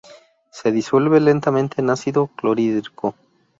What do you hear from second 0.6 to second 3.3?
disuelve lentamente en ácido clorhídrico.